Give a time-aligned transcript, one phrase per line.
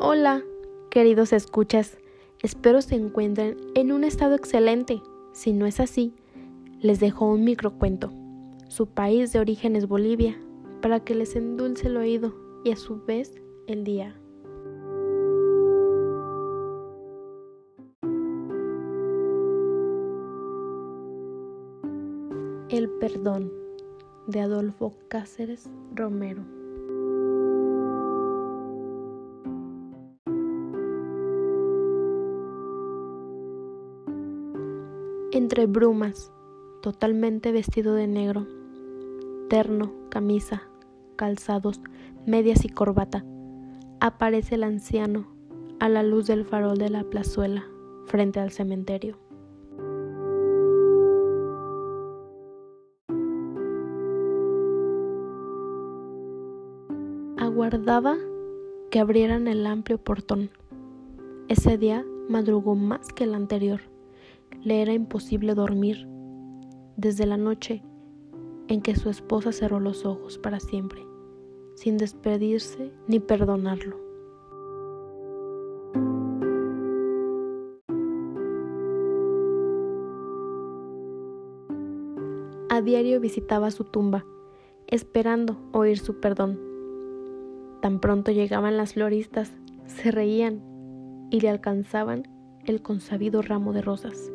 [0.00, 0.44] Hola,
[0.90, 1.98] queridos escuchas,
[2.40, 5.02] espero se encuentren en un estado excelente.
[5.32, 6.14] Si no es así,
[6.78, 8.12] les dejo un microcuento.
[8.68, 10.40] Su país de origen es Bolivia,
[10.82, 12.32] para que les endulce el oído
[12.64, 14.14] y a su vez el día.
[22.68, 23.52] El perdón
[24.28, 26.57] de Adolfo Cáceres Romero.
[35.30, 36.32] Entre brumas,
[36.80, 38.46] totalmente vestido de negro,
[39.50, 40.62] terno, camisa,
[41.16, 41.82] calzados,
[42.24, 43.26] medias y corbata,
[44.00, 45.26] aparece el anciano
[45.80, 47.66] a la luz del farol de la plazuela
[48.06, 49.18] frente al cementerio.
[57.36, 58.16] Aguardaba
[58.90, 60.48] que abrieran el amplio portón.
[61.48, 63.82] Ese día madrugó más que el anterior.
[64.62, 66.08] Le era imposible dormir
[66.96, 67.82] desde la noche
[68.66, 71.06] en que su esposa cerró los ojos para siempre,
[71.74, 73.96] sin despedirse ni perdonarlo.
[82.68, 84.24] A diario visitaba su tumba,
[84.86, 86.60] esperando oír su perdón.
[87.80, 89.52] Tan pronto llegaban las floristas,
[89.86, 90.62] se reían
[91.30, 92.28] y le alcanzaban
[92.66, 94.30] el consabido ramo de rosas,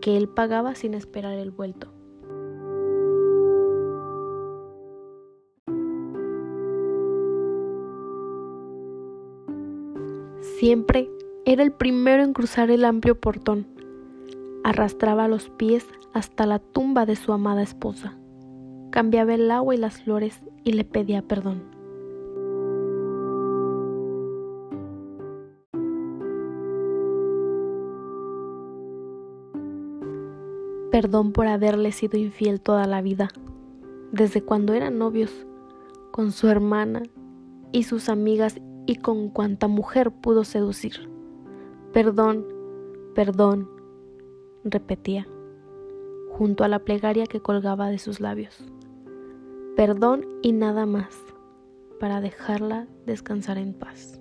[0.00, 1.92] que él pagaba sin esperar el vuelto.
[10.58, 11.08] Siempre
[11.46, 13.66] era el primero en cruzar el amplio portón.
[14.62, 18.18] Arrastraba los pies hasta la tumba de su amada esposa.
[18.90, 21.79] Cambiaba el agua y las flores y le pedía perdón.
[30.90, 33.28] Perdón por haberle sido infiel toda la vida,
[34.12, 35.46] desde cuando eran novios,
[36.10, 37.02] con su hermana
[37.70, 41.08] y sus amigas y con cuanta mujer pudo seducir.
[41.92, 42.44] Perdón,
[43.14, 43.70] perdón,
[44.64, 45.28] repetía,
[46.30, 48.64] junto a la plegaria que colgaba de sus labios.
[49.76, 51.16] Perdón y nada más,
[52.00, 54.20] para dejarla descansar en paz.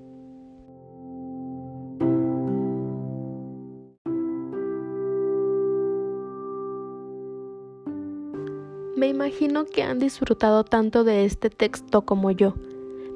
[8.99, 12.55] Me imagino que han disfrutado tanto de este texto como yo.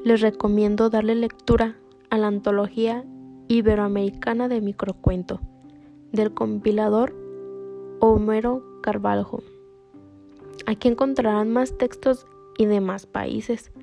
[0.05, 1.75] Les recomiendo darle lectura
[2.09, 3.03] a la antología
[3.49, 5.41] iberoamericana de microcuento
[6.13, 7.13] del compilador
[7.99, 9.43] Homero Carvalho.
[10.67, 12.27] Aquí encontrarán más textos
[12.57, 13.73] y demás países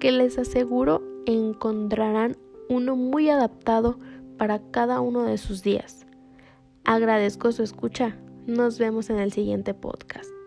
[0.00, 4.00] que les aseguro encontrarán uno muy adaptado
[4.36, 6.06] para cada uno de sus días.
[6.82, 8.16] Agradezco su escucha.
[8.48, 10.39] Nos vemos en el siguiente podcast.